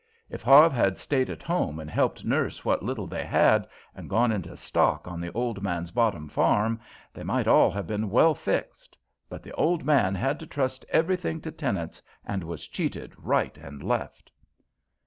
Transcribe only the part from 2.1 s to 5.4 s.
nurse what little they had, and gone into stock on the